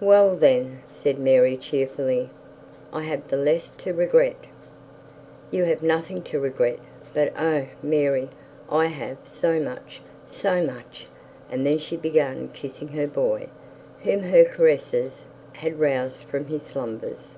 'Well 0.00 0.36
then,' 0.36 0.80
said 0.90 1.18
Mary 1.18 1.56
cheerfully, 1.56 2.28
'I 2.92 3.04
have 3.04 3.28
the 3.28 3.38
less 3.38 3.70
to 3.78 3.94
regret.' 3.94 4.36
'You 5.50 5.64
have 5.64 5.82
nothing 5.82 6.20
to 6.24 6.38
regret; 6.38 6.78
but 7.14 7.32
oh! 7.38 7.68
Mary, 7.82 8.28
I 8.70 8.84
have 8.88 9.16
so 9.24 9.58
much 9.60 10.02
so 10.26 10.62
much;' 10.62 11.06
and 11.50 11.64
then 11.64 11.78
she 11.78 11.96
began 11.96 12.48
kissing 12.48 12.88
her 12.88 13.06
boy, 13.06 13.48
whom 14.02 14.24
her 14.24 14.44
caresses 14.44 15.24
had 15.52 15.80
aroused 15.80 16.20
from 16.24 16.48
his 16.48 16.64
slumbers. 16.64 17.34